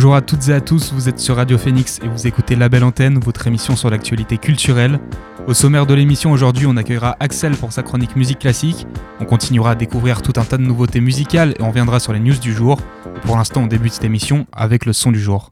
[0.00, 2.70] Bonjour à toutes et à tous, vous êtes sur Radio Phoenix et vous écoutez La
[2.70, 4.98] Belle Antenne, votre émission sur l'actualité culturelle.
[5.46, 8.86] Au sommaire de l'émission aujourd'hui, on accueillera Axel pour sa chronique musique classique.
[9.20, 12.18] On continuera à découvrir tout un tas de nouveautés musicales et on viendra sur les
[12.18, 12.80] news du jour.
[13.26, 15.50] pour l'instant, on débute cette émission avec le son du jour.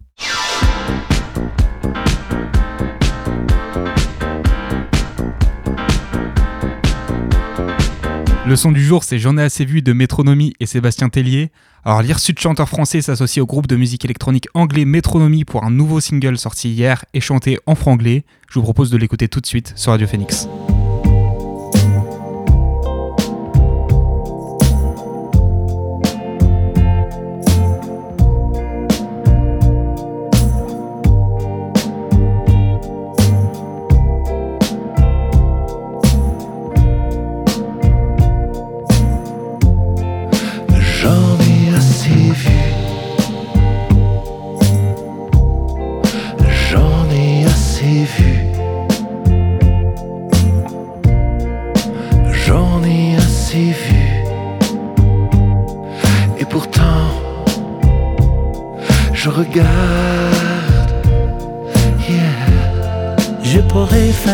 [8.49, 11.51] Le son du jour, c'est J'en ai assez vu de Métronomie et Sébastien Tellier.
[11.85, 16.01] Alors, l'Hirsute chanteur français s'associe au groupe de musique électronique anglais Métronomie pour un nouveau
[16.01, 18.25] single sorti hier et chanté en franglais.
[18.49, 20.49] Je vous propose de l'écouter tout de suite sur Radio Phoenix.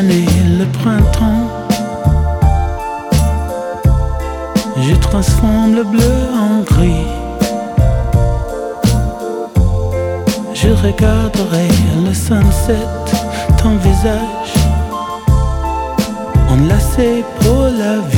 [0.02, 1.50] le printemps.
[4.80, 7.06] Je transforme le bleu en gris.
[10.52, 11.68] Je regarderai
[12.04, 12.86] le sunset,
[13.62, 14.54] ton visage,
[16.50, 18.13] enlacé pour la vie.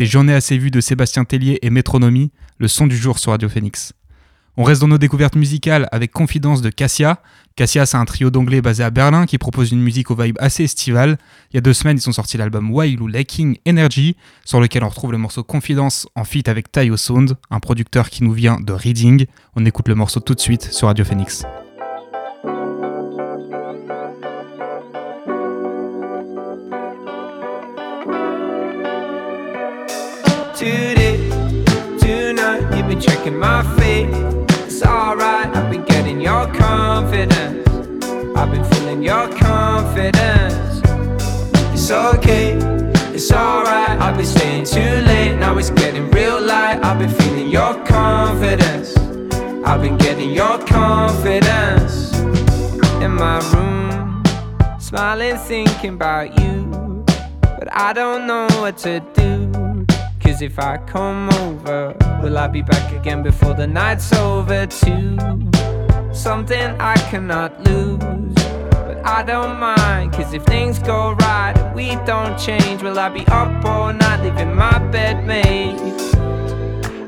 [0.00, 3.48] J'en ai assez vu de Sébastien Tellier et Métronomie, le son du jour sur Radio
[3.48, 3.92] Phoenix.
[4.56, 7.20] On reste dans nos découvertes musicales avec Confidence de Cassia.
[7.56, 10.64] Cassia, c'est un trio d'anglais basé à Berlin qui propose une musique au vibe assez
[10.64, 11.18] estivale.
[11.52, 14.82] Il y a deux semaines, ils ont sorti l'album Wild ou Lacking Energy, sur lequel
[14.82, 18.60] on retrouve le morceau Confidence en feat avec Tayo Sound, un producteur qui nous vient
[18.60, 19.26] de Reading.
[19.56, 21.44] On écoute le morceau tout de suite sur Radio Phoenix.
[32.98, 34.08] Been checking my fate.
[34.66, 37.68] It's alright, I've been getting your confidence.
[38.36, 40.82] I've been feeling your confidence.
[41.72, 42.54] It's okay,
[43.14, 44.00] it's alright.
[44.00, 46.84] I've been staying too late, now it's getting real light.
[46.84, 48.96] I've been feeling your confidence.
[49.64, 52.14] I've been getting your confidence
[53.00, 54.22] in my room,
[54.80, 57.04] smiling, thinking about you.
[57.58, 59.47] But I don't know what to do.
[60.40, 65.18] If I come over, will I be back again before the night's over, too?
[66.12, 67.98] Something I cannot lose.
[68.70, 73.08] But I don't mind, cause if things go right and we don't change, will I
[73.08, 75.76] be up all night leaving my bed made?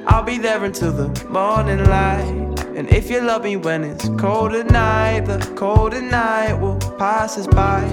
[0.09, 2.65] I'll be there until the morning light.
[2.75, 6.79] And if you love me when it's cold at night, the cold at night will
[6.99, 7.87] pass us by.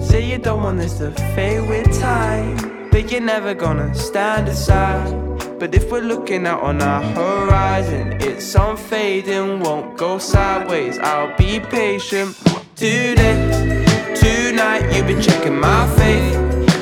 [0.00, 5.10] Say you don't want this to fade with time, but you're never gonna stand aside.
[5.58, 10.98] But if we're looking out on our horizon, it's unfading, won't go sideways.
[10.98, 12.36] I'll be patient.
[12.76, 13.84] Today,
[14.14, 16.36] tonight, you've been checking my faith.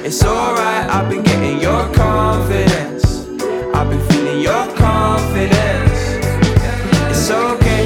[0.04, 3.28] It's alright, I've been getting your confidence.
[3.72, 6.00] I've been feeling your confidence.
[7.12, 7.84] It's okay,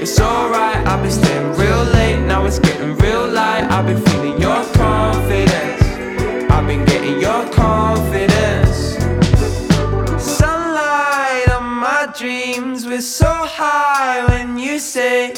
[0.00, 0.76] it's alright.
[0.86, 3.64] I've been staying real late, now it's getting real light.
[3.64, 4.00] I've been
[6.68, 8.98] been getting your confidence.
[10.22, 15.34] Sunlight on my dreams, we're so high when you say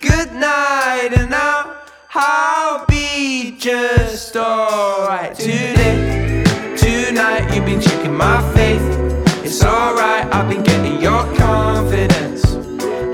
[0.00, 1.76] good night, and I'll,
[2.14, 6.42] I'll be just alright today.
[6.78, 8.80] Tonight, you've been checking my faith.
[9.44, 12.46] It's alright, I've been getting your confidence.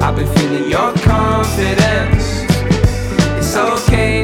[0.00, 2.24] I've been feeling your confidence.
[3.36, 4.22] It's okay,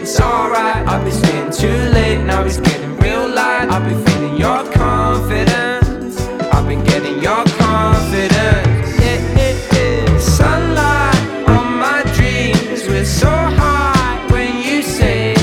[0.00, 0.88] it's alright.
[0.88, 1.99] I've been staying too late,
[2.40, 3.68] now it's getting real light.
[3.70, 6.20] I've been feeling your confidence.
[6.52, 8.88] I've been getting your confidence.
[8.98, 10.18] Yeah, yeah, yeah.
[10.18, 15.34] Sunlight on my dreams, we're so high when you say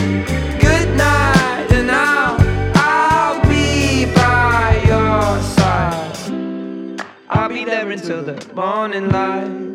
[0.59, 2.37] good night, and I'll,
[2.75, 7.01] I'll be by your side.
[7.29, 9.66] I'll be there until the morning light.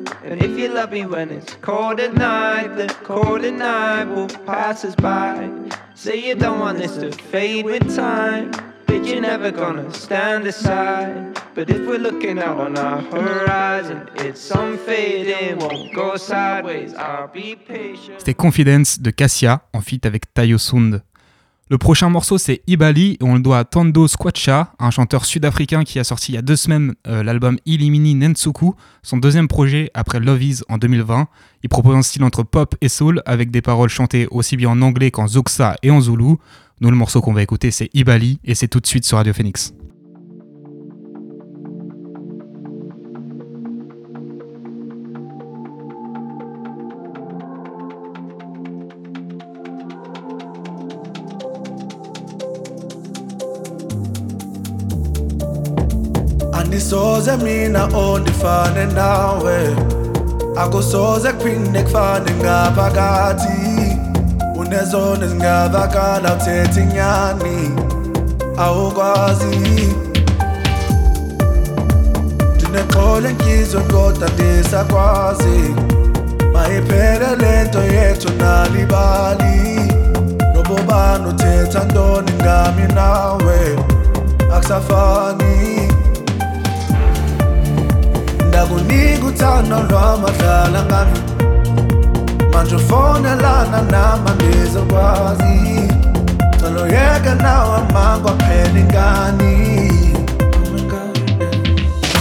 [0.62, 4.94] You love me when it's cold at night, the cold at night will pass us
[4.94, 5.50] by.
[5.97, 8.53] Say you don't want this to fade with time,
[8.87, 11.37] but you're never gonna stand aside.
[11.56, 16.94] But if we're looking out on our horizon, it's unfading, won't go sideways.
[16.94, 18.20] I'll be patient.
[18.20, 20.58] C'était Confidence de Cassia en feat avec Tayo.
[21.70, 25.85] Le prochain morceau c'est Ibali et on le doit à Tando Squatcha, un chanteur sud-africain
[25.85, 29.91] qui a sorti il y a deux semaines euh, l'album Illimini Nentsuku, son deuxième projet
[29.94, 31.29] après Love Is en 2020.
[31.62, 34.82] Il propose un style entre pop et soul avec des paroles chantées aussi bien en
[34.82, 36.37] anglais qu'en Xhosa et en Zulu.
[36.81, 39.32] Nous le morceau qu'on va écouter c'est Ibali et c'est tout de suite sur Radio
[39.32, 39.73] Phoenix.
[57.23, 59.77] Andisoze mina ondifane nawe.
[60.57, 63.99] Akusoze kuphinde kufane ngaphakathi.
[64.57, 67.71] Unezona ezingavakala uthethe inyani
[68.58, 69.94] awukwazi.
[72.55, 75.75] Ndinexolo entlizyo kodwa ndisakwazi.
[76.53, 79.93] Mayiphele le nto yethu nalibali.
[80.55, 83.79] Nobobani uthetha ntoni ngami nawe?
[84.55, 85.81] Akusafani.
[88.63, 91.19] lagonikotanao ndra mazalagnano
[92.53, 95.89] mandro fôna lanana mandezako azy
[96.61, 99.55] talo ekanao amango apeningany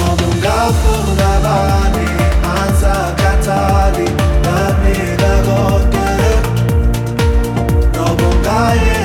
[0.10, 2.08] odongafonabany
[2.56, 4.08] ansakatary
[4.46, 6.34] naminagotore
[7.96, 9.01] nobongaye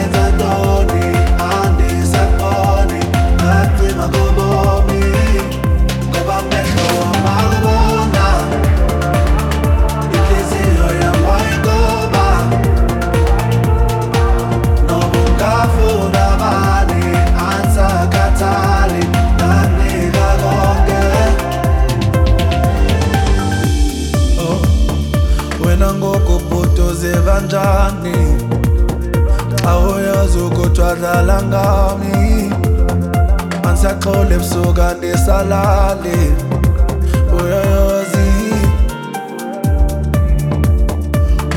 [27.66, 28.18] ngani
[29.68, 32.50] awuyazi ukuthi wadlala ngami
[33.66, 36.20] angisaxole ebusuku andisalali
[37.36, 38.30] uyayazi?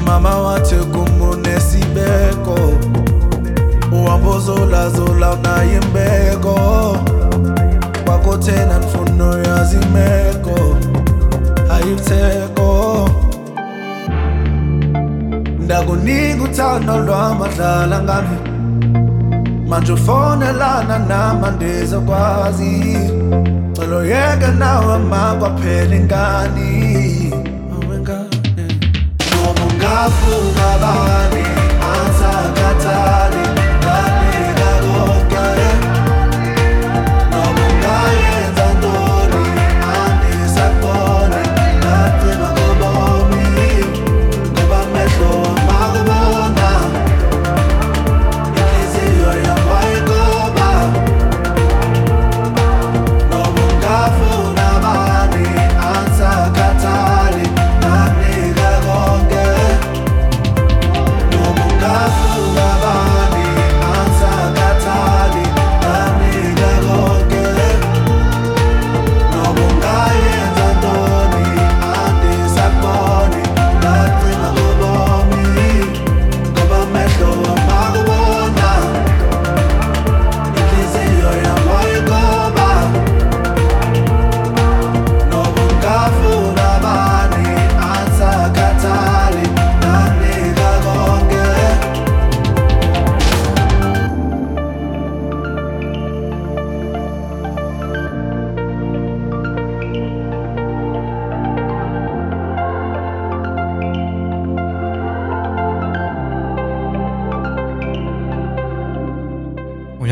[0.06, 2.58] Mama wathi kumunesibeko.
[3.92, 6.56] Uhambo zolazola unayo imbeko.
[8.06, 10.58] Kwakuthena ndifuna uyazi imeko.
[11.74, 12.59] Ayitheko
[15.80, 18.38] Ndakunika uthando lwamadlala ngami.
[19.68, 22.74] Manje ufonelana nami andizokwazi
[23.74, 27.32] Cela uyeke nawe ma kwaphela ingane.
[29.32, 31.44] Noma ungafunga bani,
[31.92, 33.49] ansakhathali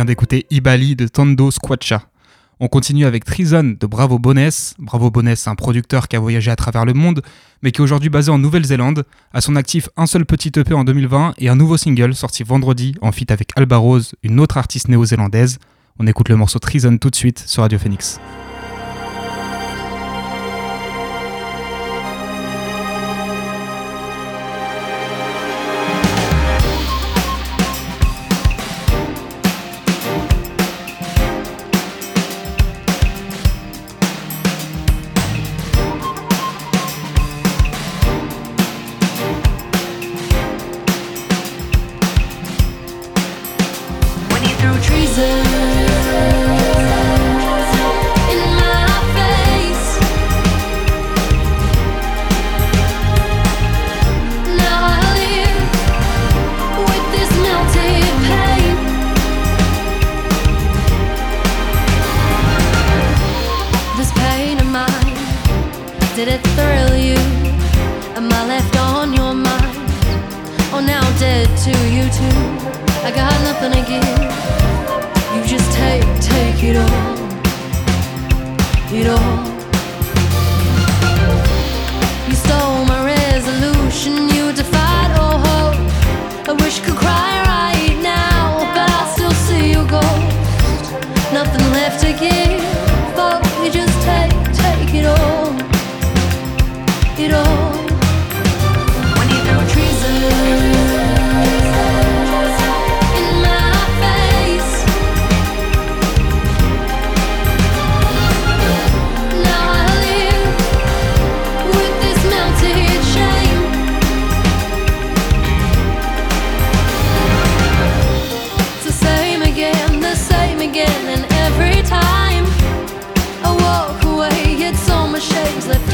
[0.07, 2.01] d'écouter Ibali de Tondo Squatcha.
[2.59, 4.73] On continue avec Trison de Bravo Boness.
[4.79, 7.21] Bravo Boness, un producteur qui a voyagé à travers le monde,
[7.61, 10.83] mais qui est aujourd'hui basé en Nouvelle-Zélande, à son actif un seul petit EP en
[10.83, 14.87] 2020 et un nouveau single sorti vendredi en feat avec Alba Rose, une autre artiste
[14.87, 15.59] néo-zélandaise.
[15.99, 18.19] On écoute le morceau Trison tout de suite sur Radio Phoenix.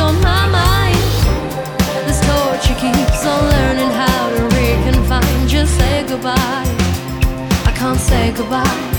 [0.03, 1.03] on my mind.
[2.07, 5.47] This torture keeps on learning how to reconfine.
[5.47, 6.67] Just say goodbye.
[7.69, 8.92] I can't say goodbye.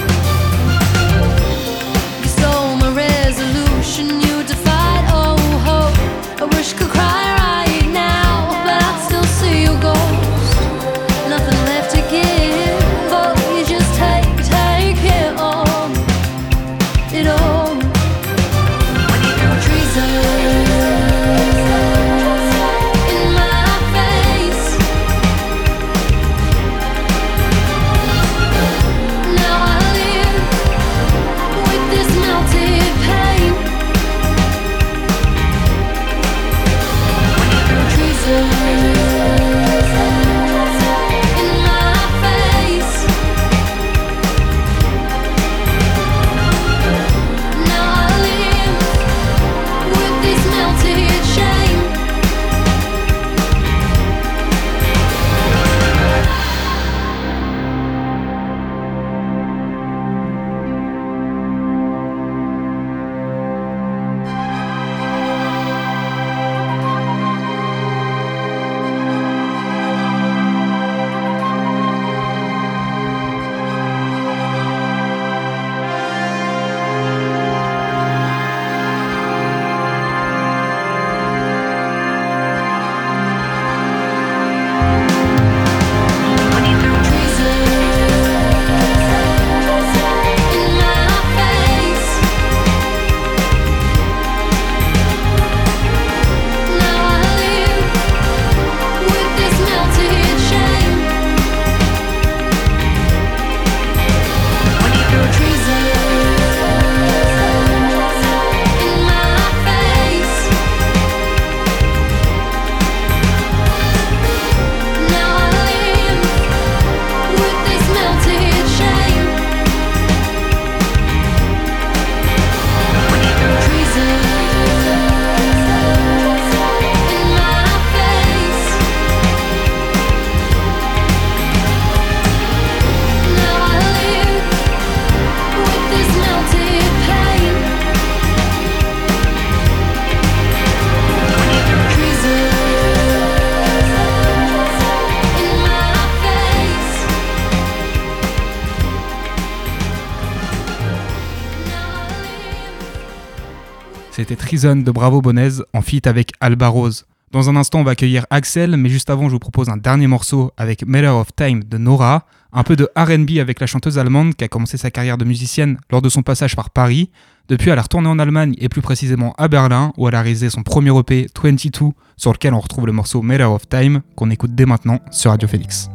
[154.26, 157.04] C'était Treason de Bravo Bonez en feat avec Alba Rose.
[157.30, 160.06] Dans un instant, on va accueillir Axel, mais juste avant, je vous propose un dernier
[160.06, 164.34] morceau avec Matter of Time de Nora, un peu de RB avec la chanteuse allemande
[164.34, 167.10] qui a commencé sa carrière de musicienne lors de son passage par Paris.
[167.50, 170.48] Depuis, elle a retourné en Allemagne et plus précisément à Berlin, où elle a réalisé
[170.48, 174.54] son premier EP 22, sur lequel on retrouve le morceau Matter of Time, qu'on écoute
[174.54, 175.90] dès maintenant sur Radio Phoenix.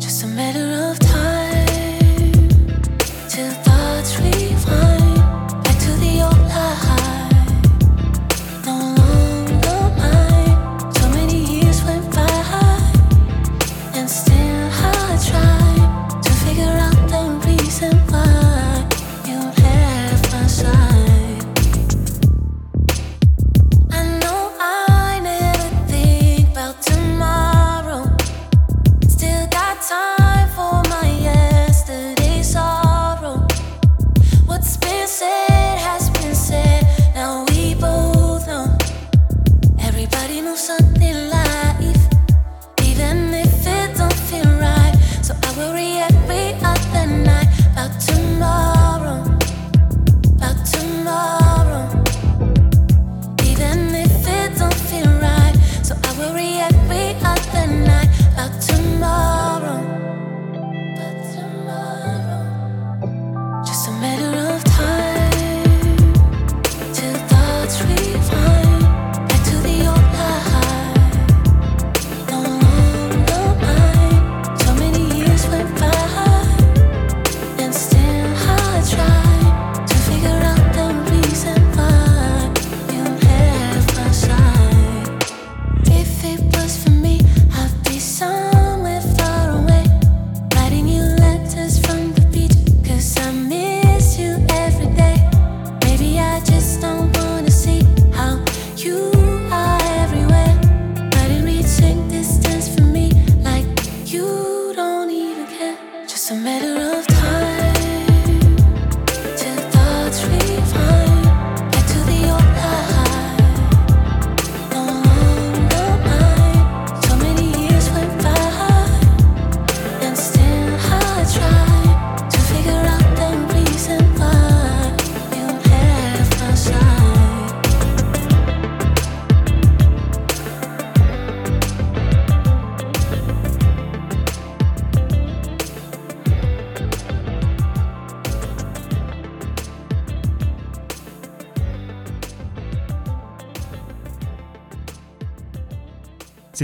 [0.00, 0.43] Just a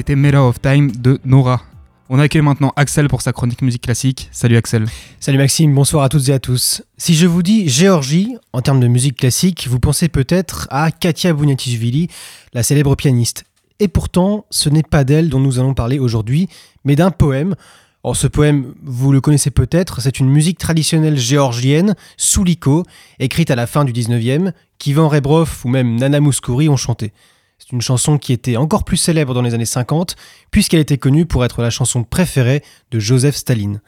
[0.01, 1.61] C'était of Time de Nora.
[2.09, 4.31] On accueille maintenant Axel pour sa chronique musique classique.
[4.33, 4.87] Salut Axel.
[5.21, 6.81] Salut Maxime, bonsoir à toutes et à tous.
[6.97, 11.35] Si je vous dis Géorgie, en termes de musique classique, vous pensez peut-être à Katia
[11.35, 12.09] Bouniatishvili,
[12.55, 13.45] la célèbre pianiste.
[13.79, 16.49] Et pourtant, ce n'est pas d'elle dont nous allons parler aujourd'hui,
[16.87, 17.55] mais d'un poème.
[18.03, 22.85] Or, ce poème, vous le connaissez peut-être, c'est une musique traditionnelle géorgienne, Souliko,
[23.19, 27.13] écrite à la fin du 19e, qu'Ivan Rebrov ou même Nana Mouskouri ont chanté.
[27.61, 30.17] C'est une chanson qui était encore plus célèbre dans les années 50,
[30.51, 33.83] puisqu'elle était connue pour être la chanson préférée de Joseph Staline.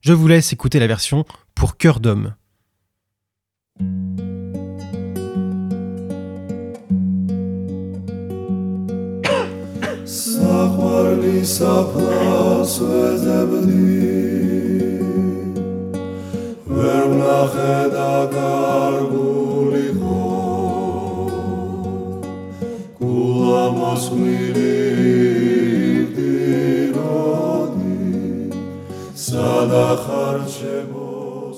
[0.00, 1.24] Je vous laisse écouter la version
[1.56, 2.34] pour cœur d'homme.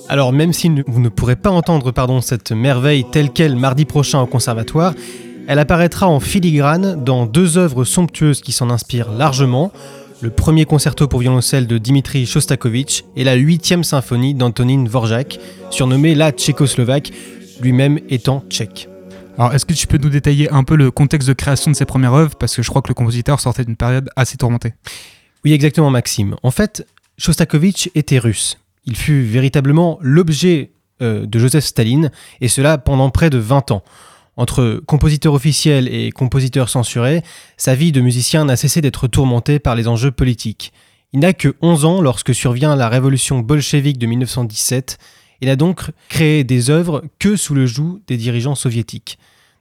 [0.07, 4.21] Alors même si vous ne pourrez pas entendre pardon, cette merveille telle qu'elle mardi prochain
[4.21, 4.93] au conservatoire,
[5.47, 9.71] elle apparaîtra en filigrane dans deux œuvres somptueuses qui s'en inspirent largement,
[10.21, 16.13] le premier concerto pour violoncelle de Dimitri Shostakovich et la huitième symphonie d'Antonin Dvorak, surnommée
[16.13, 17.11] la Tchécoslovaque,
[17.61, 18.89] lui-même étant tchèque.
[19.39, 21.85] Alors, est-ce que tu peux nous détailler un peu le contexte de création de ces
[21.85, 22.35] premières œuvres?
[22.35, 24.73] Parce que je crois que le compositeur sortait d'une période assez tourmentée.
[25.45, 26.35] Oui, exactement, Maxime.
[26.43, 26.85] En fait,
[27.17, 28.57] Shostakovich était russe.
[28.83, 30.71] Il fut véritablement l'objet
[31.01, 33.81] euh, de Joseph Staline, et cela pendant près de 20 ans.
[34.35, 37.23] Entre compositeur officiel et compositeur censuré,
[37.55, 40.73] sa vie de musicien n'a cessé d'être tourmentée par les enjeux politiques.
[41.13, 44.97] Il n'a que 11 ans lorsque survient la révolution bolchevique de 1917
[45.39, 49.17] et n'a donc créé des œuvres que sous le joug des dirigeants soviétiques.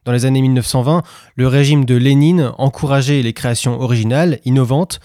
[0.08, 1.02] Dans les années 1920,
[1.36, 5.00] le régime de Lénine encourageait les créations originales, innovantes,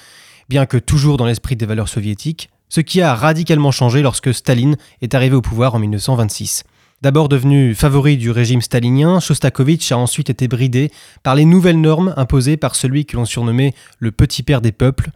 [0.48, 4.78] bien que toujours dans l'esprit des valeurs soviétiques, ce qui a radicalement changé lorsque Staline
[5.02, 6.64] est arrivé au pouvoir en 1926.
[7.02, 10.90] D'abord devenu favori du régime stalinien, Shostakovich a ensuite été bridé
[11.22, 15.10] par les nouvelles normes imposées par celui que l'on surnommait le petit père des peuples.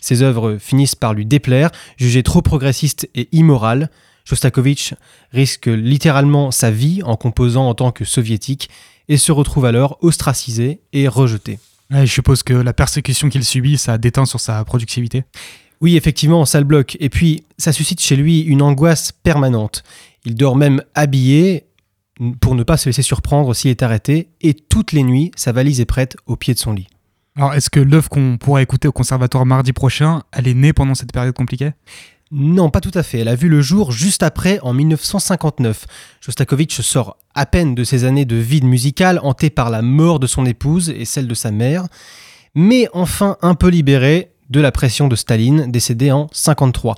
[0.00, 3.88] Ses œuvres finissent par lui déplaire, jugées trop progressistes et immorales.
[4.24, 4.94] Shostakovich
[5.32, 8.70] risque littéralement sa vie en composant en tant que soviétique
[9.08, 11.58] et se retrouve alors ostracisé et rejeté.
[11.90, 15.24] Ouais, je suppose que la persécution qu'il subit, ça déteint sur sa productivité.
[15.80, 16.96] Oui, effectivement, ça le bloque.
[17.00, 19.82] Et puis, ça suscite chez lui une angoisse permanente.
[20.24, 21.64] Il dort même habillé
[22.40, 24.28] pour ne pas se laisser surprendre s'il est arrêté.
[24.40, 26.86] Et toutes les nuits, sa valise est prête au pied de son lit.
[27.36, 30.94] Alors, est-ce que l'œuvre qu'on pourra écouter au conservatoire mardi prochain, elle est née pendant
[30.94, 31.72] cette période compliquée?
[32.32, 33.18] Non, pas tout à fait.
[33.18, 35.86] Elle a vu le jour juste après, en 1959.
[36.20, 40.28] Shostakovich sort à peine de ses années de vide musical, hanté par la mort de
[40.28, 41.86] son épouse et celle de sa mère,
[42.54, 46.96] mais enfin un peu libéré de la pression de Staline, décédé en 53.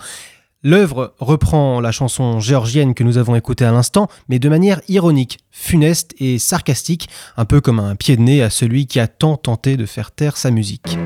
[0.64, 5.38] L'œuvre reprend la chanson géorgienne que nous avons écoutée à l'instant, mais de manière ironique,
[5.50, 9.36] funeste et sarcastique, un peu comme un pied de nez à celui qui a tant
[9.36, 10.96] tenté de faire taire sa musique.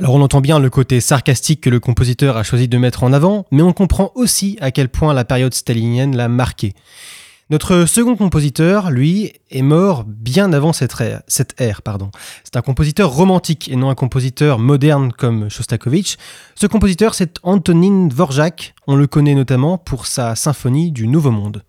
[0.00, 3.12] Alors on entend bien le côté sarcastique que le compositeur a choisi de mettre en
[3.12, 6.72] avant, mais on comprend aussi à quel point la période stalinienne l'a marqué.
[7.50, 11.20] Notre second compositeur, lui, est mort bien avant cette ère.
[11.28, 16.16] C'est un compositeur romantique et non un compositeur moderne comme Shostakovich.
[16.54, 18.74] Ce compositeur, c'est Antonin Dvorak.
[18.86, 21.62] On le connaît notamment pour sa symphonie du Nouveau Monde.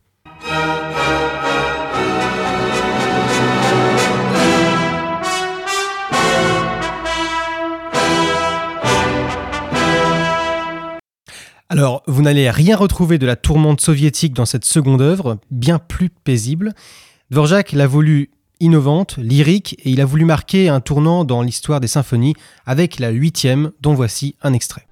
[11.71, 16.09] Alors, vous n'allez rien retrouver de la tourmente soviétique dans cette seconde œuvre, bien plus
[16.09, 16.73] paisible.
[17.29, 18.29] Dvorak l'a voulu
[18.59, 23.11] innovante, lyrique, et il a voulu marquer un tournant dans l'histoire des symphonies avec la
[23.11, 24.85] huitième, dont voici un extrait.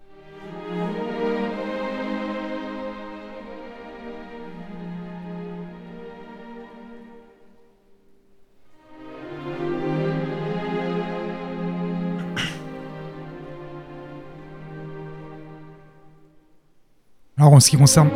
[17.60, 18.10] En ce qui concerne.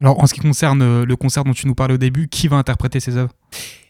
[0.00, 2.46] Alors, en ce qui concerne euh, le concert dont tu nous parlais au début, qui
[2.46, 3.32] va interpréter ces œuvres?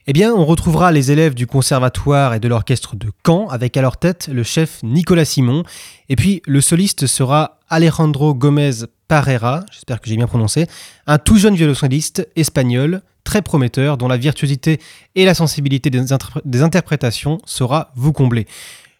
[0.08, 3.82] Eh bien, on retrouvera les élèves du conservatoire et de l'orchestre de Caen, avec à
[3.82, 5.64] leur tête le chef Nicolas Simon.
[6.08, 8.70] Et puis, le soliste sera Alejandro Gomez
[9.08, 10.68] Parera, j'espère que j'ai bien prononcé,
[11.08, 14.80] un tout jeune violoncelliste espagnol, très prometteur, dont la virtuosité
[15.16, 16.00] et la sensibilité des,
[16.44, 18.46] des interprétations saura vous combler.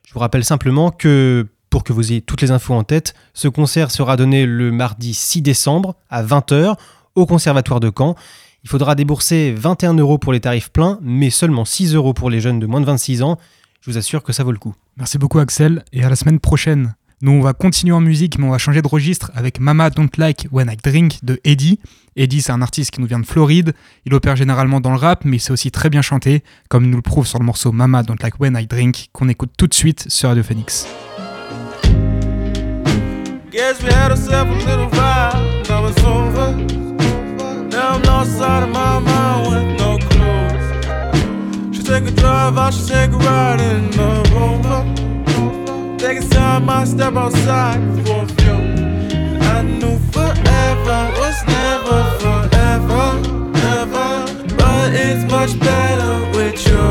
[0.08, 3.46] Je vous rappelle simplement que, pour que vous ayez toutes les infos en tête, ce
[3.46, 6.74] concert sera donné le mardi 6 décembre à 20h
[7.14, 8.16] au Conservatoire de Caen.
[8.66, 12.40] Il faudra débourser 21 euros pour les tarifs pleins, mais seulement 6 euros pour les
[12.40, 13.38] jeunes de moins de 26 ans.
[13.80, 14.74] Je vous assure que ça vaut le coup.
[14.96, 16.96] Merci beaucoup, Axel, et à la semaine prochaine.
[17.22, 20.08] Nous, on va continuer en musique, mais on va changer de registre avec Mama Don't
[20.18, 21.78] Like When I Drink de Eddie.
[22.16, 23.72] Eddie, c'est un artiste qui nous vient de Floride.
[24.04, 26.90] Il opère généralement dans le rap, mais il sait aussi très bien chanter, comme il
[26.90, 29.68] nous le prouve sur le morceau Mama Don't Like When I Drink, qu'on écoute tout
[29.68, 30.88] de suite sur Radio Phoenix.
[33.52, 36.85] Guess we had ourselves a little vibe, now it's over.
[38.26, 41.76] Lost out of my mind with no clues.
[41.76, 44.82] Should take a drive, I should take a ride in the rover.
[45.96, 48.58] Taking time, I step outside for a few.
[49.54, 53.04] I knew forever was never forever,
[53.78, 54.10] ever.
[54.56, 56.86] But it's much better with you.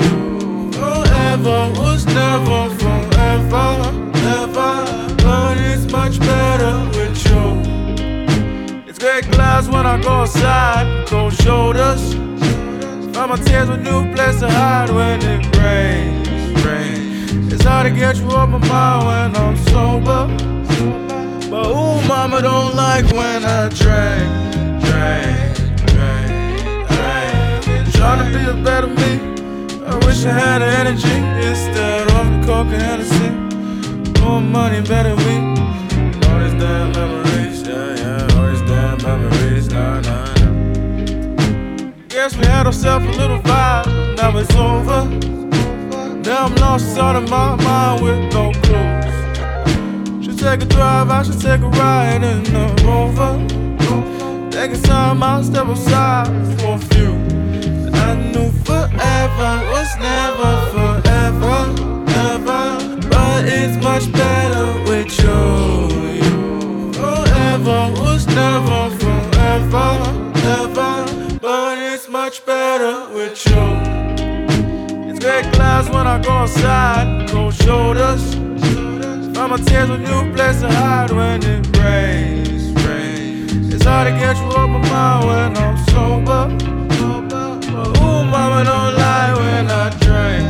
[0.00, 0.72] you.
[0.72, 3.66] Forever was never forever,
[4.34, 4.74] ever.
[5.22, 6.97] But it's much better
[9.58, 12.14] clouds when I go outside, cold shoulders.
[13.14, 17.52] Find my tears with new place to hide when it rains, rains.
[17.52, 20.26] It's hard to get you off my mind when I'm sober.
[21.50, 24.28] But ooh, mama don't like when I drink,
[24.84, 25.56] drink,
[25.92, 27.94] drink, drink.
[27.94, 29.12] Trying to be a better me.
[29.86, 31.18] I wish I had the energy
[31.48, 34.20] instead of the coke and Hennessy.
[34.20, 35.48] More money, better weed.
[36.38, 37.17] These damn
[42.28, 45.06] Guess we had ourselves a little vibe, now it's over.
[46.28, 50.22] Now I'm lost out of my mind with no clues.
[50.22, 53.32] Should take a drive, I should take a ride in the rover.
[54.50, 56.26] Taking time, I'll step aside
[56.60, 57.14] for a few.
[57.96, 61.56] I knew forever was never forever,
[62.28, 63.08] ever.
[63.08, 66.92] But it's much better with you.
[66.92, 69.88] Forever was never forever,
[70.44, 70.97] ever.
[71.40, 73.54] But it's much better with you.
[75.08, 78.34] It's great clouds when I go outside, cold shoulders.
[78.34, 83.72] Find my tears when new place to hide when it rains, rains.
[83.72, 86.48] It's hard to get you off my mind when I'm sober.
[87.70, 90.44] But ooh, mama, don't lie when I drink,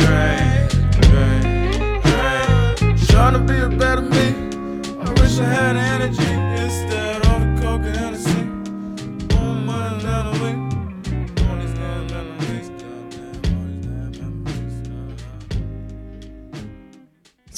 [0.00, 0.70] drink,
[1.02, 3.08] drink, drink.
[3.08, 4.34] Trying to be a better me.
[4.98, 6.31] I wish I had energy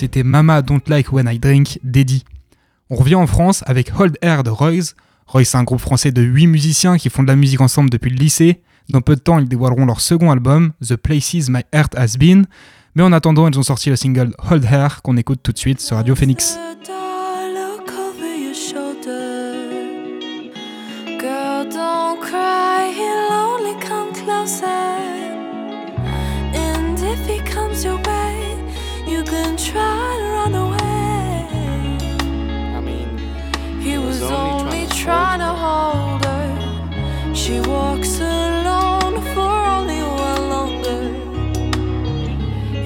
[0.04, 2.24] C'était Mama Don't Like When I Drink d'Eddie.
[2.90, 4.96] On revient en France avec Hold Air de Royce.
[5.26, 8.10] Royce, c'est un groupe français de 8 musiciens qui font de la musique ensemble depuis
[8.10, 8.60] le lycée.
[8.90, 12.44] Dans peu de temps, ils dévoileront leur second album, The Places My Heart Has Been.
[12.94, 15.80] Mais en attendant, ils ont sorti le single Hold Air qu'on écoute tout de suite
[15.80, 16.58] sur Radio Phoenix.
[27.84, 27.98] Your
[29.56, 31.46] can try to run away.
[32.76, 33.08] I mean,
[33.80, 37.34] He was was only trying to hold her.
[37.34, 41.02] She walks alone for only one longer.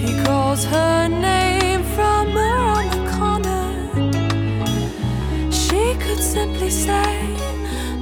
[0.04, 3.66] He calls her name from around the corner.
[5.50, 7.36] She could simply say,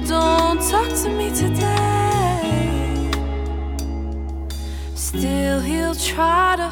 [0.07, 3.11] Don't talk to me today.
[4.95, 6.69] Still, he'll try to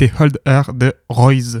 [0.00, 1.58] D'écouter Hold Her de Royce.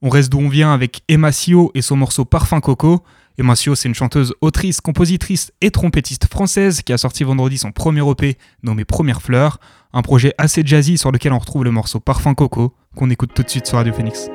[0.00, 3.02] On reste d'où on vient avec Emma Sio et son morceau Parfum Coco.
[3.38, 7.72] Emma Sio, c'est une chanteuse, autrice, compositrice et trompettiste française qui a sorti vendredi son
[7.72, 9.58] premier EP nommé Première Fleur,
[9.92, 13.42] un projet assez jazzy sur lequel on retrouve le morceau Parfum Coco qu'on écoute tout
[13.42, 14.30] de suite sur Radio Phoenix.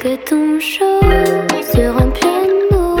[0.00, 1.00] Quelques tons chauds
[1.72, 2.96] sur un piano.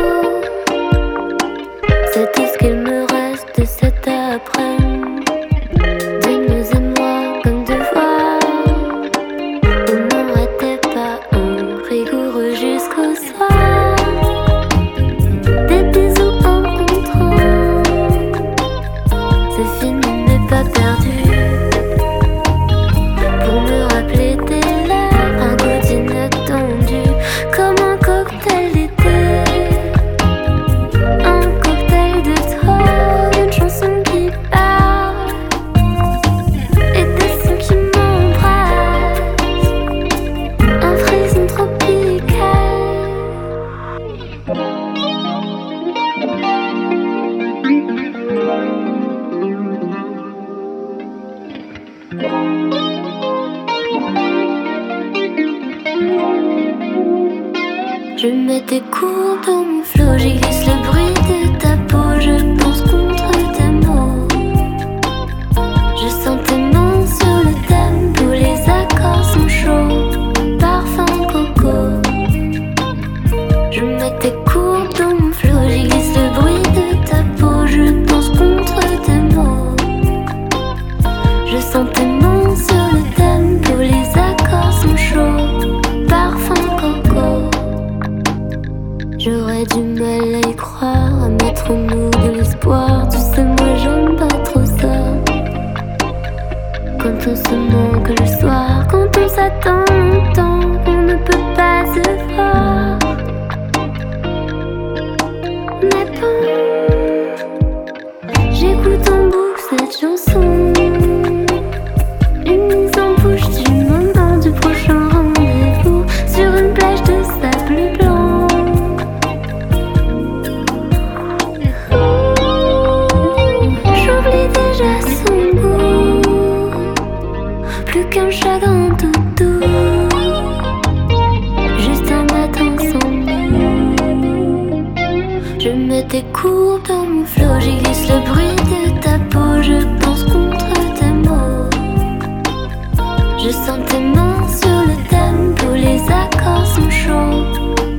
[143.42, 147.46] Je sens tes mains sur le thème, tous les accords sont chauds,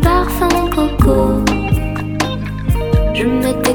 [0.03, 1.43] parfum coco.
[3.15, 3.73] Je mets tes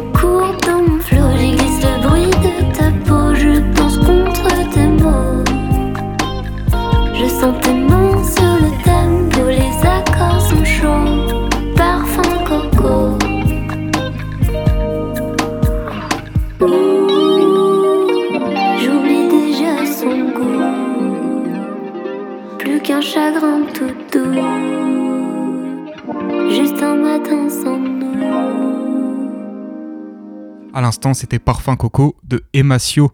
[31.15, 33.13] c'était Parfum Coco de Emasio.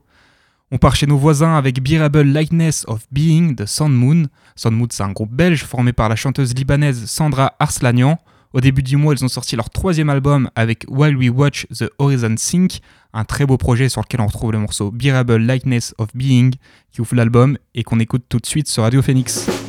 [0.71, 4.29] On part chez nos voisins avec Bearable Lightness of Being de Sandmoon.
[4.57, 8.19] Sandmoon, c'est un groupe belge formé par la chanteuse libanaise Sandra Arslanian.
[8.55, 11.91] Au début du mois, ils ont sorti leur troisième album avec While We Watch the
[11.99, 12.81] Horizon Sink,
[13.13, 16.55] un très beau projet sur lequel on retrouve le morceau Bearable Lightness of Being
[16.91, 19.62] qui ouvre l'album et qu'on écoute tout de suite sur Radio Phoenix.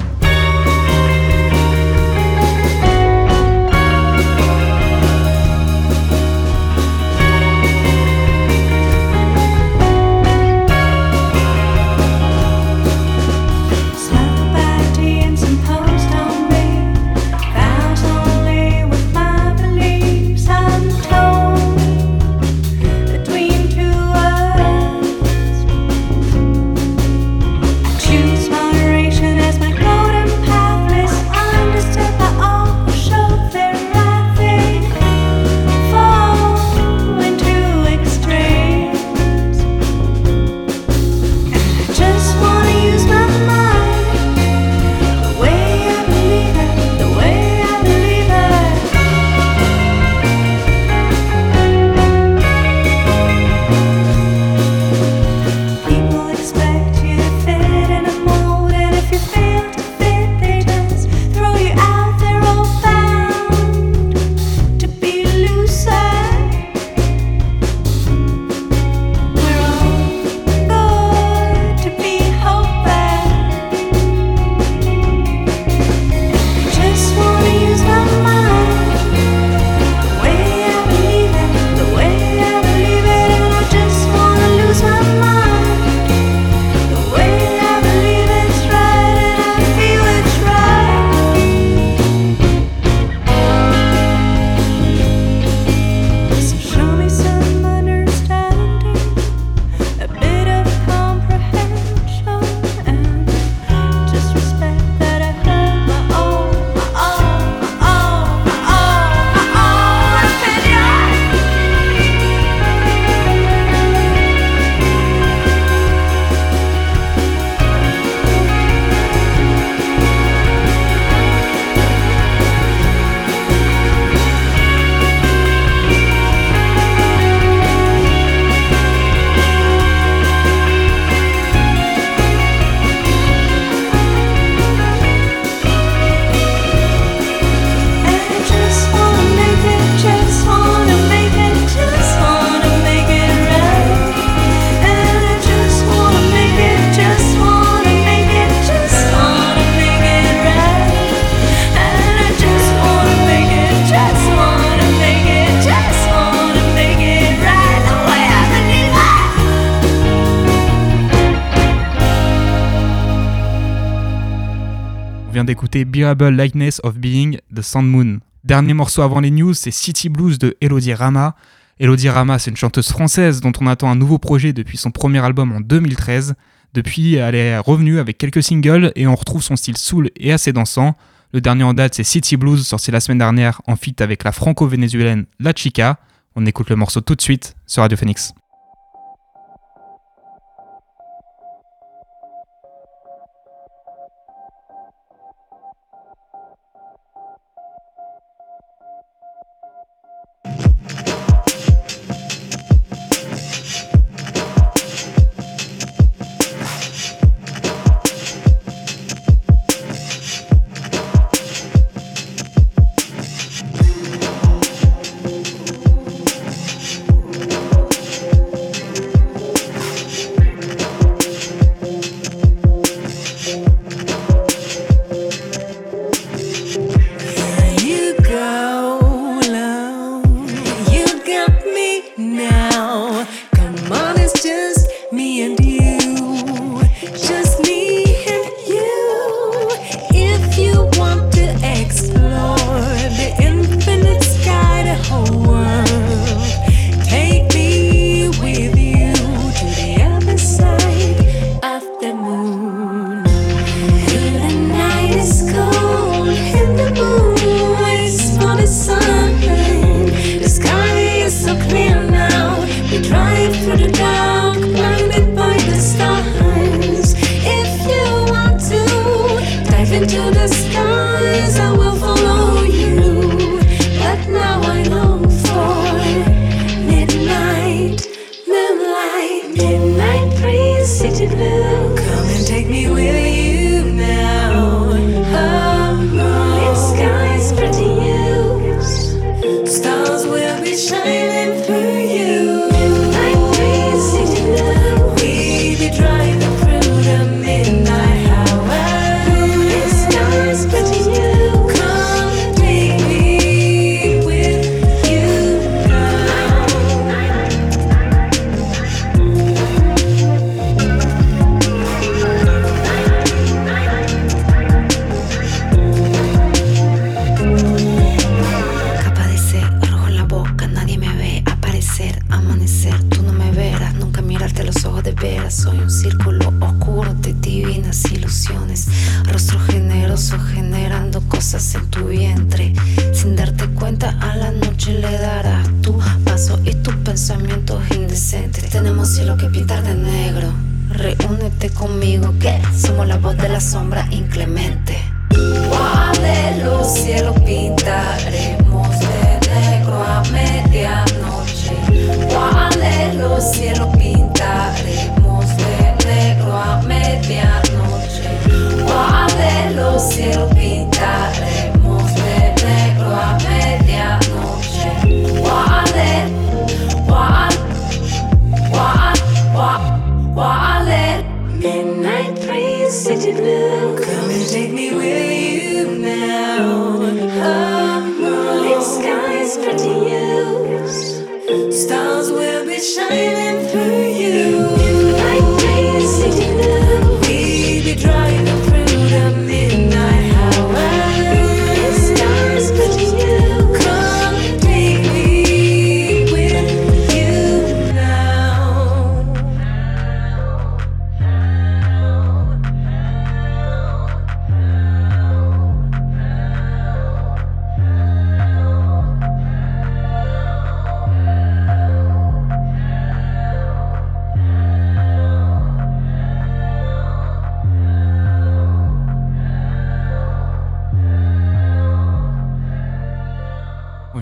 [165.84, 168.20] c'était Bearable Likeness of Being de Sand Moon.
[168.46, 171.36] Dernier morceau avant les news, c'est City Blues de Elodie Rama.
[171.78, 175.20] Elodie Rama, c'est une chanteuse française dont on attend un nouveau projet depuis son premier
[175.20, 176.36] album en 2013.
[176.74, 180.54] Depuis, elle est revenue avec quelques singles et on retrouve son style soul et assez
[180.54, 180.96] dansant.
[181.34, 184.32] Le dernier en date, c'est City Blues, sorti la semaine dernière en feat avec la
[184.32, 186.00] franco-vénézuélienne La Chica.
[186.36, 188.34] On écoute le morceau tout de suite sur Radio Phoenix.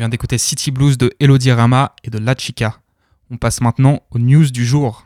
[0.01, 2.77] vient d'écouter City Blues de Elodie Rama et de La Chica.
[3.29, 5.05] On passe maintenant aux news du jour.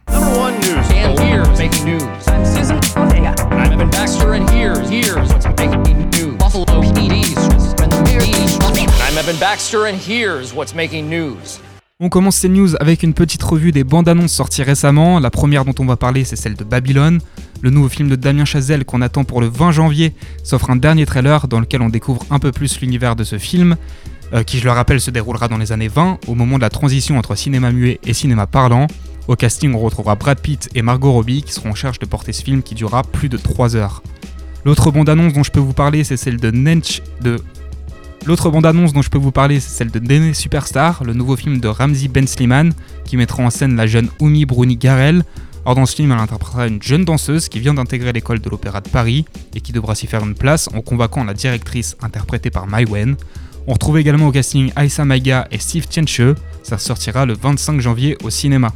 [11.99, 15.19] On commence ces news avec une petite revue des bandes annonces sorties récemment.
[15.19, 17.19] La première dont on va parler, c'est celle de Babylone.
[17.61, 21.05] Le nouveau film de Damien Chazelle qu'on attend pour le 20 janvier s'offre un dernier
[21.05, 23.75] trailer dans lequel on découvre un peu plus l'univers de ce film.
[24.35, 26.69] Euh, qui je le rappelle se déroulera dans les années 20, au moment de la
[26.69, 28.87] transition entre cinéma muet et cinéma parlant.
[29.29, 32.33] Au casting, on retrouvera Brad Pitt et Margot Robbie qui seront en charge de porter
[32.33, 34.03] ce film qui durera plus de 3 heures.
[34.65, 37.37] L'autre bande-annonce dont je peux vous parler, c'est celle de Nench de
[38.25, 41.59] L'autre bande-annonce dont je peux vous parler, c'est celle de Dene Superstar, le nouveau film
[41.59, 42.73] de Ramsey Ben Sliman,
[43.05, 45.23] qui mettra en scène la jeune Oumi Bruni Garel.
[45.63, 48.81] Or, dans ce film, elle interprétera une jeune danseuse qui vient d'intégrer l'école de l'Opéra
[48.81, 52.65] de Paris et qui devra s'y faire une place en convoquant la directrice interprétée par
[52.65, 53.15] Mai Wen.
[53.67, 56.21] On retrouve également au casting Aïssa Maiga et Steve Tienche.
[56.61, 58.71] Ça sortira le 25 janvier au cinéma.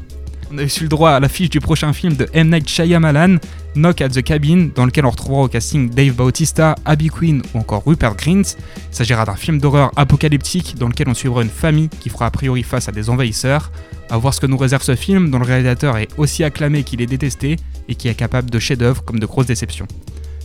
[0.51, 2.49] On a eu le droit à l'affiche du prochain film de M.
[2.49, 3.37] Night Shyamalan,
[3.75, 7.59] Knock at the Cabin, dans lequel on retrouvera au casting Dave Bautista, Abby Quinn ou
[7.59, 8.41] encore Rupert Grint.
[8.41, 8.55] Il
[8.89, 12.63] s'agira d'un film d'horreur apocalyptique dans lequel on suivra une famille qui fera a priori
[12.63, 13.71] face à des envahisseurs.
[14.09, 16.99] À voir ce que nous réserve ce film, dont le réalisateur est aussi acclamé qu'il
[16.99, 19.87] est détesté et qui est capable de chefs-d'œuvre comme de grosses déceptions.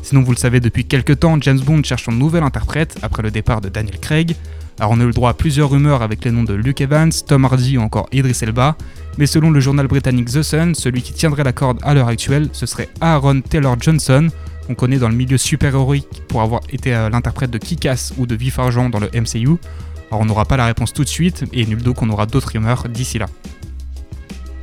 [0.05, 3.31] Sinon, vous le savez depuis quelques temps, James Bond cherche son nouvel interprète après le
[3.31, 4.37] départ de Daniel Craig.
[4.79, 7.11] Alors on a eu le droit à plusieurs rumeurs avec les noms de Luke Evans,
[7.27, 8.77] Tom Hardy ou encore Idris Elba,
[9.17, 12.51] mais selon le journal britannique The Sun, celui qui tiendrait la corde à l'heure actuelle,
[12.53, 14.29] ce serait Aaron Taylor Johnson,
[14.67, 18.35] qu'on connaît dans le milieu super-héroïque pour avoir été euh, l'interprète de Kick-Ass ou de
[18.35, 19.57] Vif Argent dans le MCU.
[20.11, 22.53] Alors on n'aura pas la réponse tout de suite, et nul doute qu'on aura d'autres
[22.53, 23.27] rumeurs d'ici là.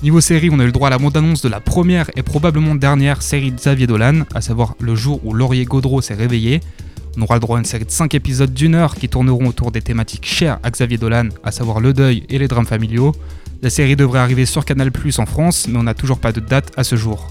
[0.03, 2.73] Niveau série, on a eu le droit à la bande-annonce de la première et probablement
[2.73, 6.59] dernière série de Xavier Dolan, à savoir le jour où Laurier Gaudreau s'est réveillé.
[7.17, 9.71] On aura le droit à une série de 5 épisodes d'une heure qui tourneront autour
[9.71, 13.13] des thématiques chères à Xavier Dolan, à savoir le deuil et les drames familiaux.
[13.61, 16.39] La série devrait arriver sur Canal Plus en France, mais on n'a toujours pas de
[16.39, 17.27] date à ce jour.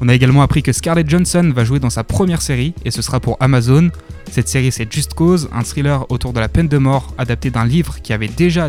[0.00, 3.02] On a également appris que Scarlett Johansson va jouer dans sa première série, et ce
[3.02, 3.90] sera pour Amazon.
[4.30, 7.64] Cette série c'est Just Cause, un thriller autour de la peine de mort adapté d'un
[7.64, 8.68] livre qui avait, déjà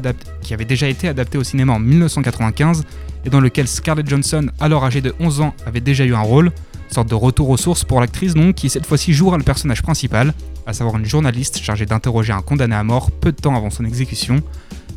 [0.88, 2.84] été adapté au cinéma en 1995
[3.26, 6.52] et dans lequel Scarlett Johansson, alors âgée de 11 ans, avait déjà eu un rôle,
[6.88, 10.34] sorte de retour aux sources pour l'actrice donc, qui cette fois-ci jouera le personnage principal,
[10.66, 13.86] à savoir une journaliste chargée d'interroger un condamné à mort peu de temps avant son
[13.86, 14.42] exécution.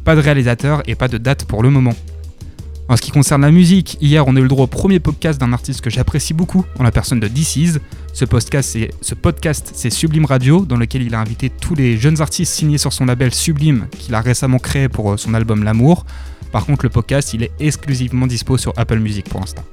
[0.04, 1.94] Pas de réalisateur et pas de date pour le moment.
[2.92, 5.40] En ce qui concerne la musique, hier on a eu le droit au premier podcast
[5.40, 7.78] d'un artiste que j'apprécie beaucoup, en la personne de DC's.
[8.12, 8.68] Ce podcast,
[9.72, 12.92] c'est, ce Sublime Radio, dans lequel il a invité tous les jeunes artistes signés sur
[12.92, 16.04] son label Sublime, qu'il a récemment créé pour euh, son album L'amour.
[16.52, 19.64] Par contre, le podcast, il est exclusivement dispo sur Apple Music pour l'instant.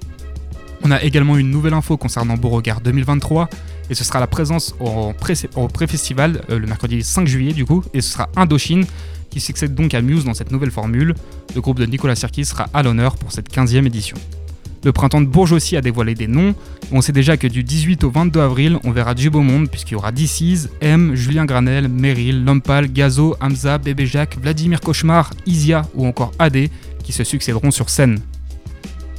[0.86, 3.49] On a également une nouvelle info concernant Beauregard 2023,
[3.89, 7.65] et ce sera la présence au, pré- au pré-festival euh, le mercredi 5 juillet du
[7.65, 8.86] coup, et ce sera Indochine,
[9.30, 11.15] qui succède donc à Muse dans cette nouvelle formule.
[11.55, 14.17] Le groupe de Nicolas Sirkis sera à l'honneur pour cette 15e édition.
[14.84, 16.55] Le printemps de Bourges aussi a dévoilé des noms.
[16.91, 19.93] On sait déjà que du 18 au 22 avril, on verra du beau monde puisqu'il
[19.93, 25.86] y aura DC's, M, Julien Granel, Meryl, Lompal, Gazo, Hamza, Bébé Jacques, Vladimir Cauchemar, Isia
[25.95, 26.69] ou encore AD
[27.03, 28.19] qui se succéderont sur scène.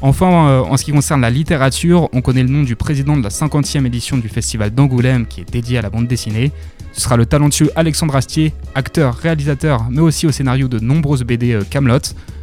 [0.03, 3.23] Enfin, euh, en ce qui concerne la littérature, on connaît le nom du président de
[3.23, 6.53] la 50e édition du Festival d'Angoulême qui est dédié à la bande dessinée.
[7.01, 11.53] Ce sera le talentueux Alexandre Astier, acteur, réalisateur, mais aussi au scénario de nombreuses BD
[11.55, 11.99] euh, Camelot.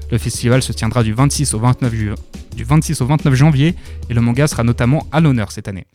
[0.10, 2.14] Le festival se tiendra du 26 au 29, ju-
[2.56, 3.76] du 26 au 29 janvier
[4.10, 5.86] et le manga sera notamment à l'honneur cette année.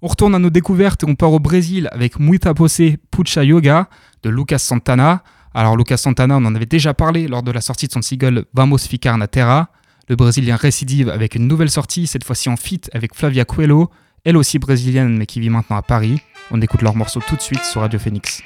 [0.00, 2.78] On retourne à nos découvertes et on part au Brésil avec Muita Pose
[3.10, 3.88] Pucha Yoga
[4.22, 5.24] de Lucas Santana.
[5.52, 8.44] Alors Lucas Santana, on en avait déjà parlé lors de la sortie de son single
[8.54, 9.70] Vamos Ficar na Terra.
[10.08, 13.90] Le Brésilien récidive avec une nouvelle sortie, cette fois-ci en feat avec Flavia Coelho,
[14.24, 16.20] elle aussi brésilienne mais qui vit maintenant à Paris.
[16.50, 18.42] On écoute leur morceau tout de suite sur Radio Phoenix.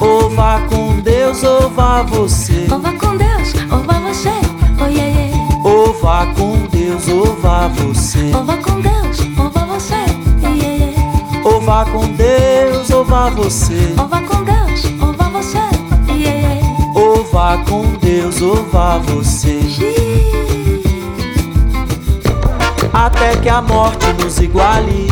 [0.00, 2.66] Ou vá com Deus ou vá você.
[2.70, 4.28] Ou vá com Deus, ou vá você,
[4.80, 5.64] oh yeah, yeah.
[5.64, 8.32] Ou vá com Deus ou vá você.
[8.34, 9.94] Ou vá com Deus, ou vá você,
[10.42, 11.44] yeah, yeah.
[11.44, 13.94] Ou vá com Deus ou vá você.
[13.98, 15.69] Ou vá com Deus, ou vá você, yeah, yeah.
[17.32, 19.60] Vá com Deus ou vá você.
[22.92, 25.08] Até que a morte nos iguale.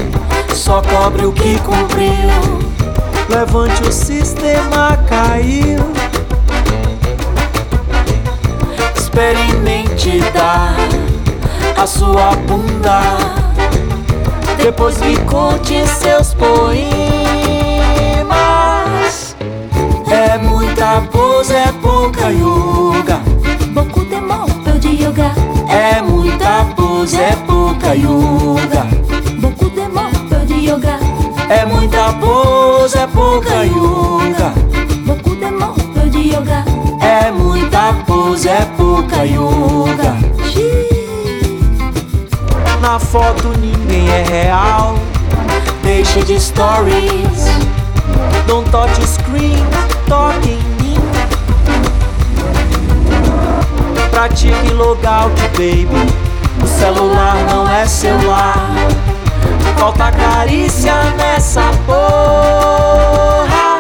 [0.55, 2.13] Só cobre o que cumpriu.
[3.29, 5.79] Levante o sistema caiu.
[8.97, 10.75] Experimente dar
[11.81, 13.01] a sua bunda.
[14.63, 16.99] Depois me conte seus poemas.
[20.11, 21.01] É muita
[21.39, 23.21] pose, é pouca yoga.
[23.73, 24.17] Beaucoup de
[24.65, 25.33] peu de yoga.
[25.69, 28.87] É muita pose, é pouca yoga.
[29.41, 29.83] Beaucoup de
[30.29, 30.99] peu de yoga.
[31.49, 34.53] É muita pose, é pouca yoga.
[35.07, 35.47] Beaucoup de
[35.95, 36.65] peu de yoga.
[37.01, 40.17] É muita pose, é pouca yoga.
[42.81, 44.97] Na foto ninguém é real.
[45.83, 47.47] Deixe de stories.
[48.47, 49.63] Don't touch screen,
[50.09, 50.78] toque
[54.19, 55.87] pratique logout, baby.
[56.61, 58.69] O celular não é celular.
[59.79, 63.79] Falta carícia nessa porra.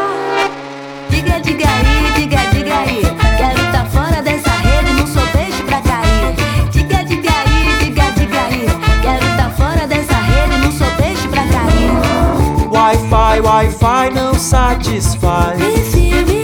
[1.11, 3.03] Diga, diga aí, diga, diga aí.
[3.37, 6.37] Quero tá fora dessa rede, não sou peixe pra cair.
[6.71, 8.69] Diga, diga aí, diga, diga aí.
[9.03, 11.91] Quero tá fora dessa rede, não sou peixe pra cair.
[12.71, 15.59] Wi-Fi, Wi-Fi não satisfaz.
[15.59, 16.38] Vici.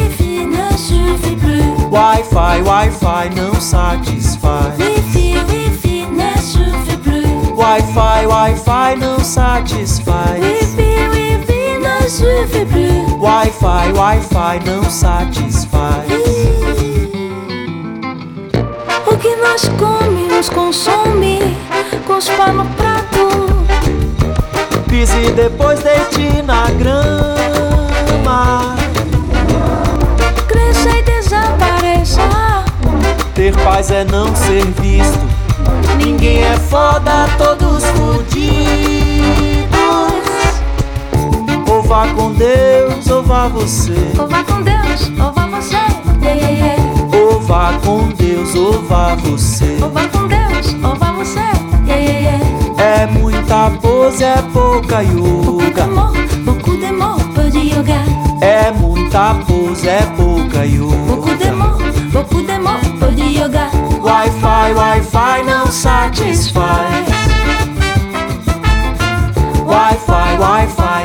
[1.94, 4.76] Wi-Fi, Wi-Fi não satisfaz.
[4.80, 7.52] Wi-Fi, Wi-Fi ne suffit plus.
[7.56, 10.40] Wi-Fi, Wi-Fi não satisfaz.
[10.40, 13.12] Wi-Fi, Wi-Fi ne suffit plus.
[13.20, 16.04] Wi-Fi, Wi-Fi não satisfaz.
[19.06, 21.56] O que nós comemos consome,
[22.08, 23.28] cuspa no prato.
[24.88, 28.73] Pise depois deite na grama.
[33.34, 35.18] Ter paz é não ser visto.
[35.96, 38.44] Ninguém é foda, todos fudidos.
[41.68, 44.12] Ou vá com Deus, ou vá você.
[44.16, 45.74] Ou vá com Deus, ou vá você.
[46.22, 46.82] Yeah, yeah, yeah.
[47.16, 49.78] Ou vá com Deus, ou vá você.
[49.82, 51.40] Ou vá com Deus, ou vá você.
[51.40, 53.02] Yeah, yeah, yeah.
[53.02, 55.88] É muita pose, é pouca yoga.
[56.44, 58.00] Beaucoup d'amour, peu de yoga.
[58.40, 60.94] É muita pose, é pouca yoga.
[61.06, 61.78] beaucoup d'amour,
[62.12, 62.53] peu de.
[64.72, 66.54] Wi-Fi, Wi-Fi.
[69.66, 71.04] Wi-Fi, Wi-Fi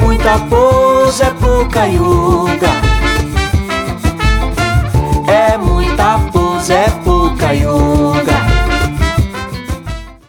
[0.00, 1.24] muita pose,
[1.92, 2.72] yoga.
[5.58, 6.18] Muita.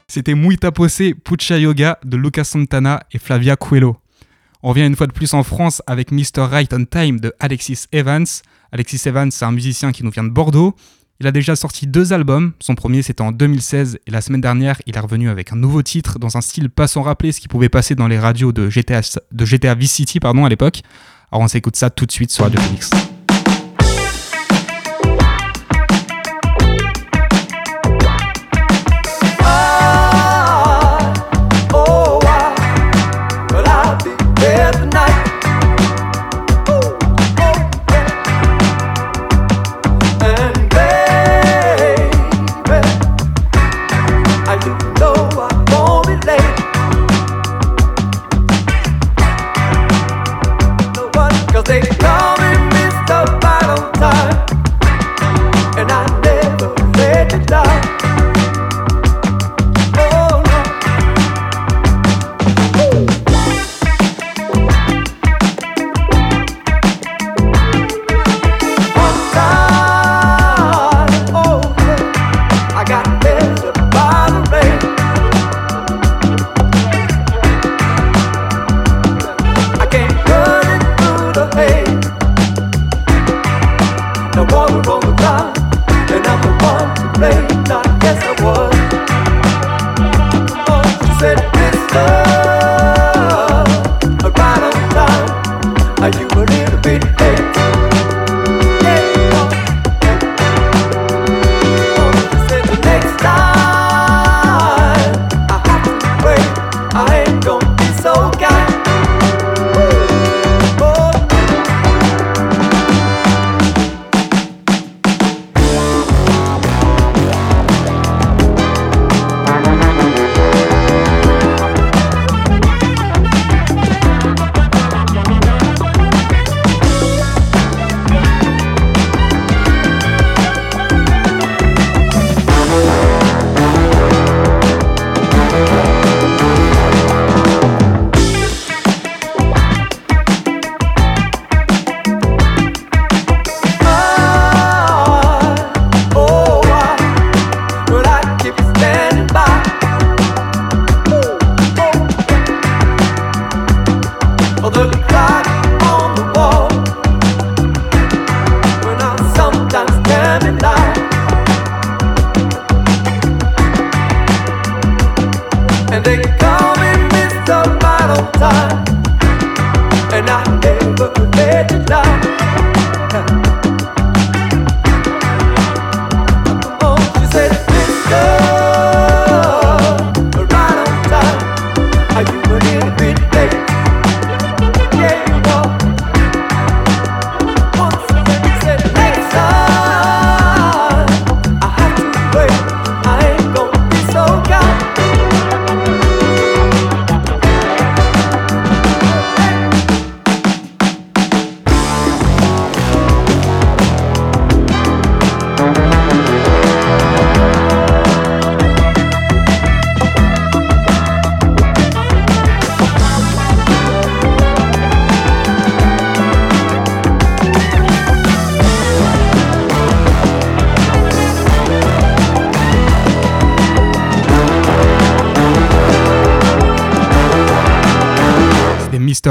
[0.08, 3.98] C'était Muy Taposé Pucha Yoga de Lucas Santana et Flavia Coelho.
[4.62, 6.44] On revient une fois de plus en France avec Mr.
[6.50, 8.26] Right on Time de Alexis Evans.
[8.74, 10.76] Alexis Evans, c'est un musicien qui nous vient de Bordeaux.
[11.20, 12.54] Il a déjà sorti deux albums.
[12.60, 14.00] Son premier, c'était en 2016.
[14.08, 16.88] Et la semaine dernière, il est revenu avec un nouveau titre dans un style pas
[16.88, 20.50] sans rappeler ce qui pouvait passer dans les radios de GTA, Vice City pardon, à
[20.50, 20.82] l'époque.
[21.32, 22.90] Alors on s'écoute ça tout de suite sur Radio Phoenix.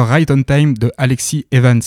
[0.00, 1.82] Right on Time de Alexis Evans.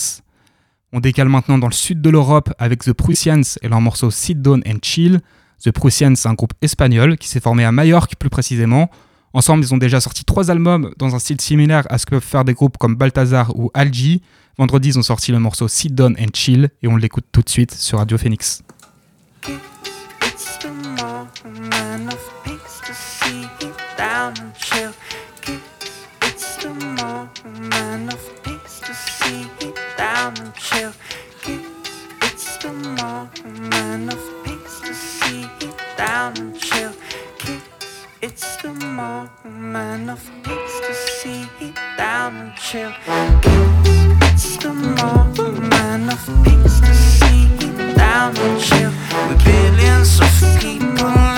[0.92, 4.40] On décale maintenant dans le sud de l'Europe avec The Prussians et leur morceau Sit
[4.40, 5.20] Down and Chill.
[5.64, 8.90] The Prussians, c'est un groupe espagnol qui s'est formé à Majorque plus précisément.
[9.32, 12.22] Ensemble, ils ont déjà sorti trois albums dans un style similaire à ce que peuvent
[12.22, 14.22] faire des groupes comme Balthazar ou Algi.
[14.56, 17.48] Vendredi, ils ont sorti le morceau Sit Down and Chill et on l'écoute tout de
[17.48, 18.62] suite sur Radio Phoenix.
[35.96, 36.92] Down and chill.
[38.22, 41.48] It's the moment of peace to see
[41.96, 42.92] down and chill.
[44.22, 47.48] It's the moment of peace to see
[47.94, 48.92] down and chill.
[49.28, 51.35] With billions of people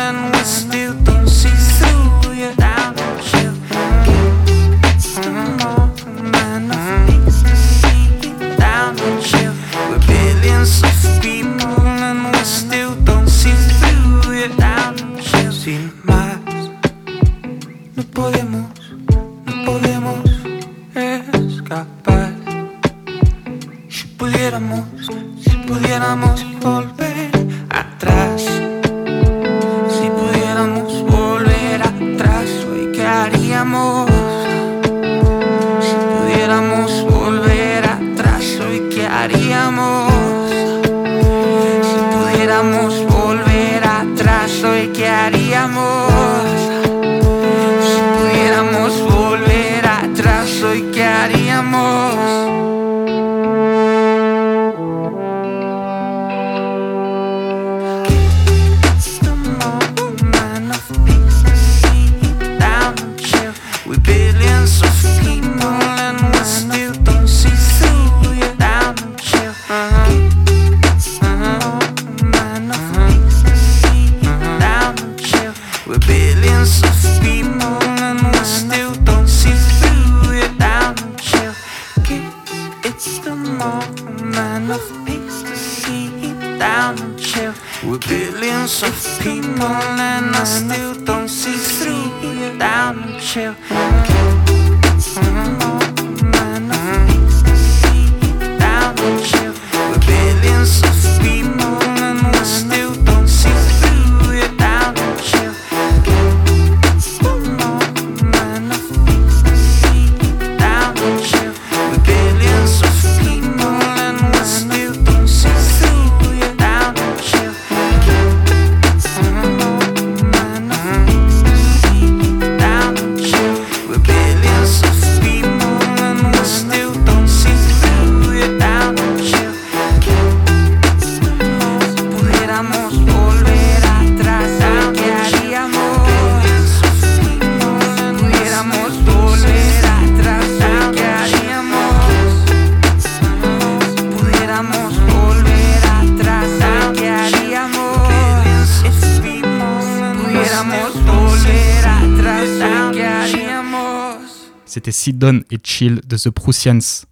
[155.09, 157.07] Sit et Chill de The Prussians.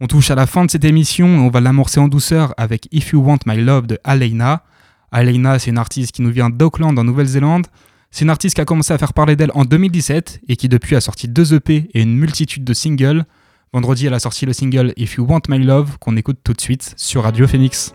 [0.00, 2.88] On touche à la fin de cette émission et on va l'amorcer en douceur avec
[2.90, 4.64] If You Want My Love de Aleina.
[5.12, 7.66] Aleina, c'est une artiste qui nous vient d'Auckland en Nouvelle-Zélande.
[8.10, 10.96] C'est une artiste qui a commencé à faire parler d'elle en 2017 et qui depuis
[10.96, 13.24] a sorti deux EP et une multitude de singles.
[13.72, 16.60] Vendredi, elle a sorti le single If You Want My Love qu'on écoute tout de
[16.60, 17.94] suite sur Radio Phoenix.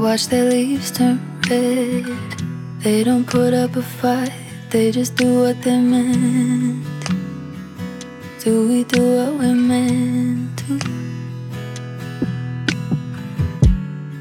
[0.00, 1.20] Watch the leaves turn
[1.50, 2.06] red.
[2.80, 4.32] They don't put up a fight,
[4.70, 6.86] they just do what they're meant.
[8.42, 10.72] Do we do what we're meant to?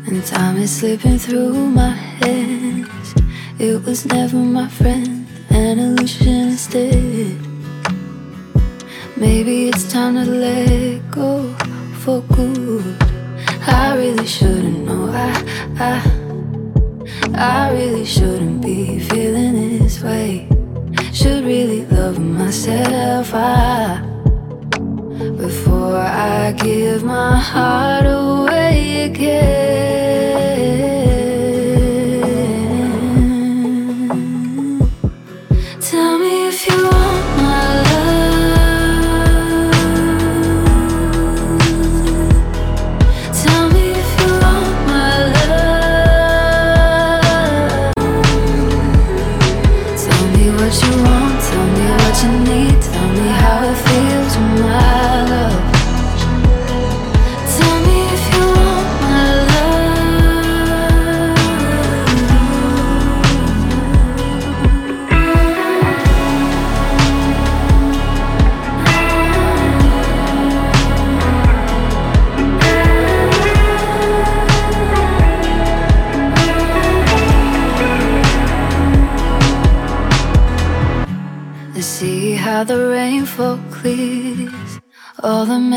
[0.07, 3.15] And time is slipping through my hands.
[3.57, 7.39] It was never my friend, an illusion instead.
[9.15, 11.53] Maybe it's time to let go
[12.03, 13.08] for good.
[13.69, 15.09] I really shouldn't know.
[15.11, 15.29] I,
[15.87, 15.95] I,
[17.35, 20.47] I really shouldn't be feeling this way.
[21.13, 23.31] Should really love myself.
[23.33, 24.01] I,
[25.37, 30.08] before I give my heart away again.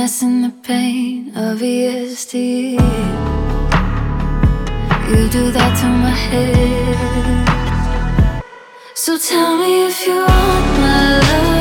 [0.03, 2.73] All the pain of yesterday.
[5.09, 7.45] You do that to my head.
[8.95, 11.52] So tell me if you want my love.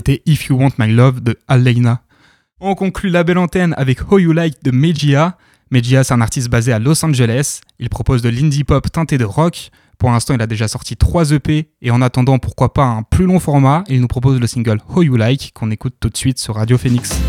[0.00, 2.00] C'était If You Want My Love de Aleina.
[2.58, 5.36] On conclut la belle antenne avec How You Like de Mejia.
[5.70, 7.60] Mejia, c'est un artiste basé à Los Angeles.
[7.78, 9.70] Il propose de l'indie pop teinté de rock.
[9.98, 13.26] Pour l'instant, il a déjà sorti 3 EP et en attendant, pourquoi pas un plus
[13.26, 16.38] long format, il nous propose le single How You Like qu'on écoute tout de suite
[16.38, 17.20] sur Radio Phoenix.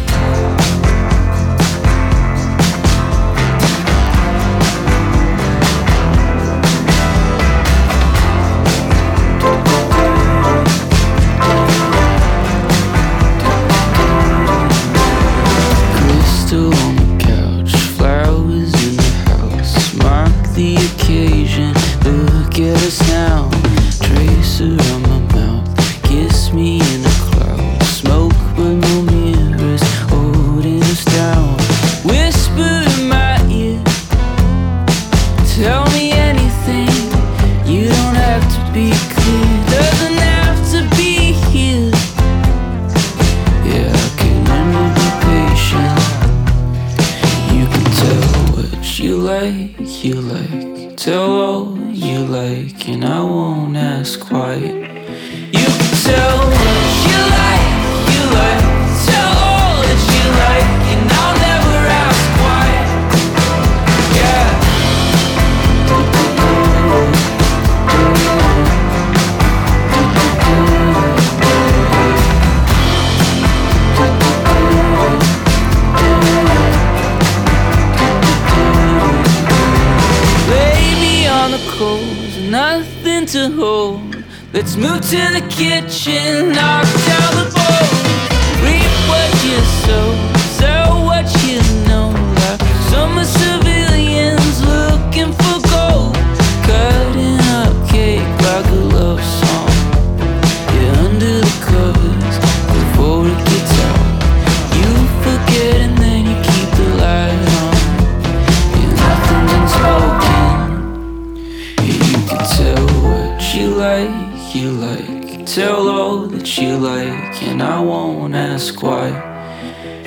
[112.32, 115.46] Can tell what you like, you like.
[115.46, 119.10] Tell all that you like, and I won't ask why.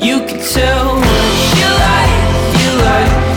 [0.00, 3.33] You can tell what you like, you like.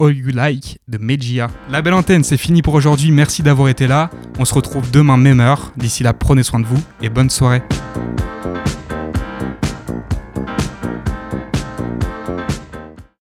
[0.00, 1.48] All You Like de Mejia.
[1.70, 3.10] La belle antenne, c'est fini pour aujourd'hui.
[3.10, 4.10] Merci d'avoir été là.
[4.38, 5.72] On se retrouve demain même heure.
[5.76, 7.62] D'ici là, prenez soin de vous et bonne soirée.